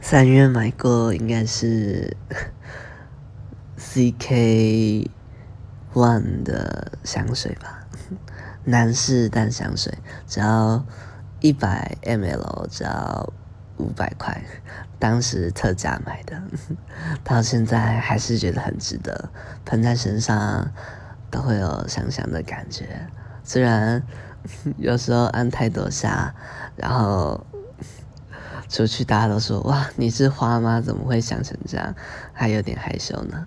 [0.00, 2.16] 三月买过，应该是
[3.78, 5.08] CK
[5.92, 7.86] One 的香水吧，
[8.64, 9.92] 男士淡香水，
[10.26, 10.84] 只要
[11.40, 13.32] 一百 ml，只要
[13.78, 14.42] 五百块，
[14.98, 16.40] 当时特价买的，
[17.24, 19.30] 到现在还是觉得很值得，
[19.64, 20.70] 喷在身上
[21.30, 23.06] 都会有香香的感觉，
[23.42, 24.02] 虽然
[24.76, 26.34] 有时候按太多下，
[26.76, 27.46] 然后。
[28.86, 30.80] 出去大家都说哇，你是花吗？
[30.80, 31.94] 怎么会想成这样？
[32.32, 33.46] 还有点害羞呢。